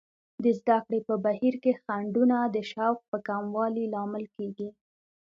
د 0.43 0.45
زده 0.59 0.77
کړې 0.85 0.99
په 1.07 1.15
بهیر 1.25 1.55
کې 1.63 1.71
خنډونه 1.83 2.37
د 2.55 2.57
شوق 2.71 2.97
په 3.09 3.17
کموالي 3.27 3.85
لامل 3.93 4.25
کیږي. 4.35 4.69